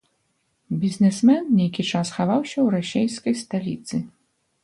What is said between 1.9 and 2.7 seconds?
час хаваўся ў